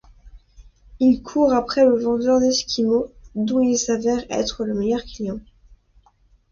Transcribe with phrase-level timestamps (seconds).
[0.99, 5.39] Il court après le vendeur d'Esquimau dont il s'avère être le meilleur client.